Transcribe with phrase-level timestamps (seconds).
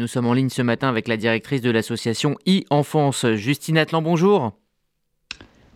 [0.00, 4.52] Nous sommes en ligne ce matin avec la directrice de l'association e-Enfance, Justine Atlan, bonjour.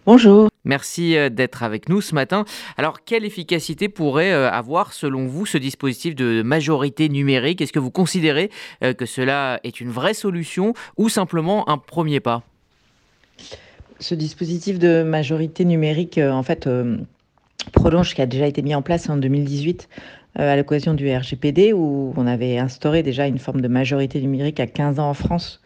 [0.07, 0.49] Bonjour.
[0.65, 2.45] Merci euh, d'être avec nous ce matin.
[2.77, 7.61] Alors, quelle efficacité pourrait euh, avoir, selon vous, ce dispositif de majorité numérique?
[7.63, 8.51] Est-ce que vous considérez
[8.85, 12.45] euh, que cela est une vraie solution ou simplement un premier pas?
[13.99, 16.69] Ce dispositif de majorité numérique, en fait,
[17.73, 19.89] prolonge ce qui a déjà été mis en place en 2018
[20.35, 24.67] à l'occasion du RGPD, où on avait instauré déjà une forme de majorité numérique à
[24.67, 25.61] 15 ans en France,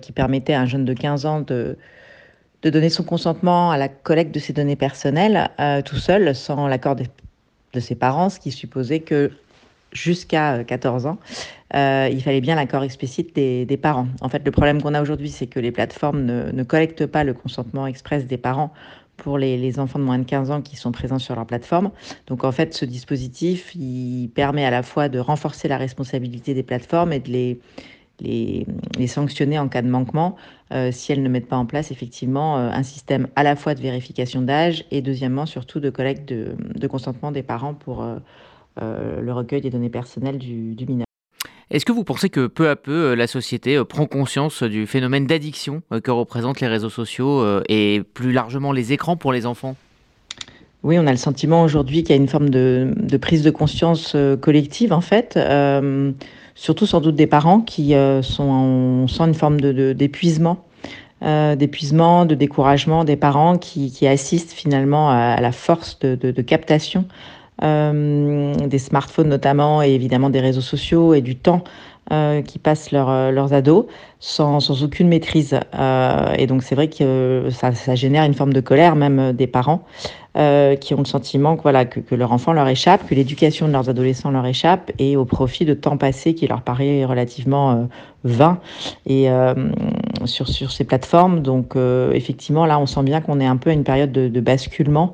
[0.00, 1.76] qui permettait à un jeune de 15 ans de
[2.62, 6.66] de donner son consentement à la collecte de ses données personnelles euh, tout seul, sans
[6.66, 7.04] l'accord de,
[7.80, 9.30] ses parents, ce qui supposait que
[9.92, 11.18] jusqu'à 14 ans,
[11.74, 14.08] euh, il fallait bien l'accord explicite des, parents.
[14.20, 17.34] En fait, le problème qu'on a aujourd'hui, c'est que les plateformes ne, collectent pas le
[17.34, 18.72] consentement express des parents
[19.18, 21.90] pour les, enfants de moins de 15 ans qui sont présents sur leur plateforme.
[22.26, 26.62] Donc en fait, ce dispositif, il permet à la fois de renforcer la responsabilité des
[26.62, 27.60] plateformes et de les
[28.20, 30.36] les, sanctionner en cas de manquement
[30.72, 33.74] euh, si elles ne mettent pas en place effectivement euh, un système à la fois
[33.74, 39.32] de vérification d'âge et deuxièmement surtout de collecte de, consentement des parents pour euh, le
[39.32, 41.07] recueil des données personnelles du, mineur.
[41.70, 45.82] Est-ce que vous pensez que peu à peu la société prend conscience du phénomène d'addiction
[46.02, 49.76] que représentent les réseaux sociaux et plus largement les écrans pour les enfants?
[50.82, 54.16] Oui, on a le sentiment aujourd'hui qu'il y a une forme de, prise de conscience
[54.40, 55.36] collective, en fait
[56.58, 60.64] surtout sans doute des parents qui euh, sont on sent une forme d'épuisement.
[61.24, 67.37] Euh, d'épuisement, de découragement des parents qui, assistent finalement à, la force de, captation euh,
[67.60, 71.64] des smartphones notamment et évidemment des réseaux sociaux et du temps
[72.10, 73.84] euh, qui passent leur, euh, leurs ados
[74.18, 75.60] sans, sans aucune maîtrise.
[75.78, 79.46] Euh, et donc c'est vrai que ça, ça, génère une forme de colère même des
[79.46, 79.84] parents
[80.38, 83.68] euh, qui ont le sentiment que, voilà, que, que, leur enfant leur échappe, que l'éducation
[83.68, 87.86] de leurs adolescents leur échappe et au profit de temps passé qui leur paraît relativement
[88.24, 88.58] vain
[89.04, 89.28] et
[90.24, 91.40] sur, sur ces plateformes.
[91.40, 91.76] Donc
[92.14, 95.12] effectivement là on sent bien qu'on est un peu à une période de, de basculement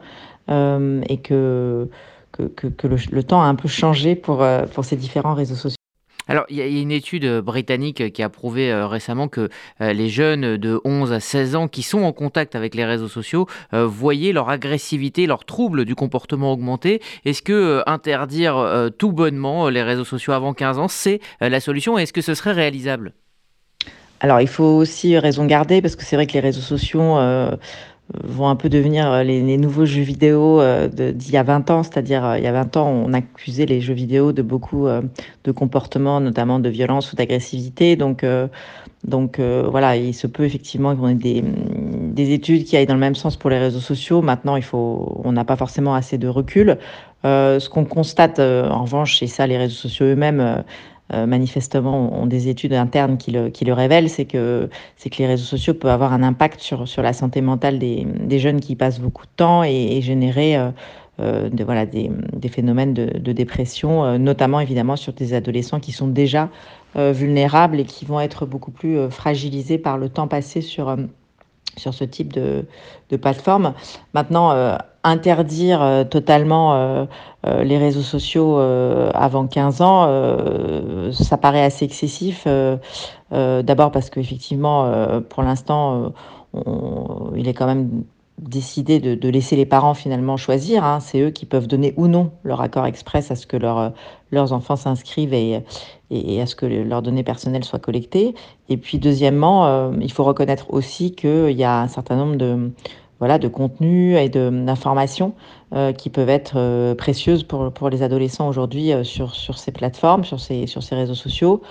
[0.48, 1.88] et que
[2.36, 5.54] que, que, que le, le, temps a un peu changé pour, pour ces différents réseaux
[5.54, 5.76] sociaux.
[6.26, 9.50] Alors, il y a une étude euh, britannique euh, qui a prouvé euh, récemment que
[9.80, 13.46] les jeunes de 11 à 16 ans qui sont en contact avec les réseaux sociaux
[13.72, 17.00] voyaient leur agressivité, leurs troubles du comportement augmenter.
[17.24, 22.12] Est-ce que interdire tout bonnement les réseaux sociaux avant 15 ans, c'est la solution Est-ce
[22.12, 23.14] que ce serait réalisable?
[24.20, 27.16] Alors, il faut aussi raison garder parce que c'est vrai que les réseaux sociaux
[28.12, 31.82] vont un peu devenir euh, les, nouveaux jeux vidéo euh, d'il y a 20 ans,
[31.82, 35.52] c'est-à-dire euh, il y a 20 ans, on accusait les jeux vidéo de beaucoup de
[35.52, 37.96] comportements, notamment de violence ou d'agressivité.
[37.96, 38.24] Donc,
[39.04, 43.00] donc voilà, il se peut effectivement qu'on ait des, des, études qui aillent dans le
[43.00, 44.22] même sens pour les réseaux sociaux.
[44.22, 46.78] Maintenant, il faut, on n'a pas forcément assez de recul.
[47.24, 50.56] ce qu'on constate, en revanche, c'est ça, les réseaux sociaux eux-mêmes euh,
[51.12, 55.26] manifestement ont des études internes qui le, qui le révèlent, c'est que, c'est que les
[55.26, 58.74] réseaux sociaux peuvent avoir un impact sur, sur la santé mentale des, des jeunes qui
[58.74, 60.70] passent beaucoup de temps et, générer euh,
[61.20, 65.92] euh, de, voilà, des, des phénomènes de, de dépression, notamment évidemment sur des adolescents qui
[65.92, 66.48] sont déjà
[66.96, 70.96] vulnérables et qui vont être beaucoup plus fragilisés par le temps passé sur
[71.76, 72.66] sur ce type de,
[73.20, 73.74] plateforme.
[74.12, 77.04] Maintenant, euh, interdire euh, totalement euh,
[77.62, 82.48] les réseaux sociaux avant 15 ans, ça paraît assez excessif.
[83.30, 86.12] D'abord parce qu'effectivement, pour l'instant,
[87.36, 88.04] il est quand même
[88.48, 90.84] décidé de, laisser les parents finalement choisir.
[90.84, 91.00] Hein.
[91.00, 93.92] C'est eux qui peuvent donner ou non leur accord express à ce que leur,
[94.30, 95.62] leurs enfants s'inscrivent et,
[96.10, 98.34] et, à ce que leurs données personnelles soient collectées.
[98.68, 102.70] Et puis deuxièmement, euh, il faut reconnaître aussi qu'il y a un certain nombre de,
[103.18, 105.34] voilà, de contenus et d'informations
[105.74, 110.24] euh, qui peuvent être euh, précieuses pour, pour les adolescents aujourd'hui sur, sur ces plateformes,
[110.24, 111.62] sur ces, sur ces réseaux sociaux,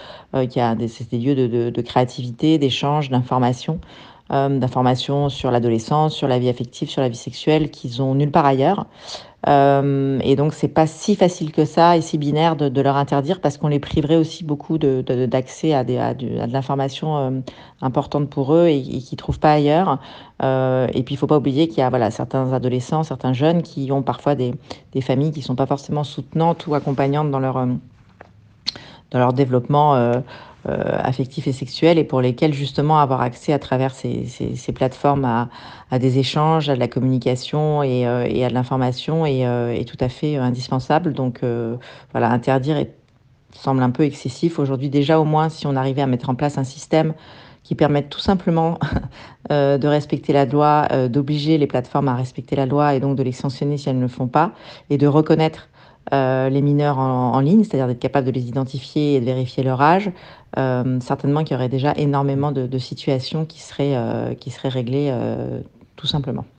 [0.50, 3.79] qui a des, des lieux de, de, de créativité, d'échange, d'information.
[4.34, 8.32] Euh, d'informations sur l'adolescence, sur la vie affective, sur la vie sexuelle qu'ils ont nulle
[8.32, 8.88] part ailleurs.
[9.48, 13.42] Euh, et donc c'est pas si facile que ça et si binaire de, leur interdire
[13.42, 17.32] parce qu'on les priverait aussi beaucoup d'accès de, de, à, à, de, l'information euh,
[17.82, 20.00] importante pour eux et, et qu'ils trouvent pas ailleurs.
[20.41, 23.62] Euh, et puis il faut pas oublier qu'il y a voilà certains adolescents, certains jeunes
[23.62, 24.56] qui ont parfois des,
[24.94, 27.68] des familles qui sont pas forcément soutenantes ou accompagnantes dans leur
[29.12, 30.24] dans leur développement
[30.66, 36.00] affectifs et sexuels et pour lesquels justement avoir accès à travers ces, ces, plateformes à,
[36.00, 40.10] des échanges, à de la communication et, euh, à de l'information est, euh, tout à
[40.10, 41.14] fait indispensable.
[41.14, 41.76] Donc euh,
[42.12, 42.86] voilà, interdire
[43.52, 44.60] semble un peu excessif.
[44.60, 47.14] Aujourd'hui déjà au moins si on arrivait à mettre en place un système
[47.64, 48.78] qui permette tout simplement
[49.52, 53.16] euh, de respecter la loi, euh, d'obliger les plateformes à respecter la loi et donc
[53.18, 54.52] de les sanctionner si elles ne le font pas,
[54.90, 55.70] et de reconnaître
[56.14, 59.82] heu, les mineurs en ligne, c'est-à-dire d'être capable de les identifier et de vérifier leur
[59.82, 60.11] âge,
[60.58, 64.70] hem, certainement qu'il y aurait déjà énormément de de situations qui seraient, heu, qui seraient
[64.70, 65.64] réglées, heu,
[65.96, 66.46] tout simplement.